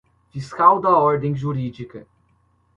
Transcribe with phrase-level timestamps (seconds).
[0.31, 2.07] fiscal da ordem jurídica.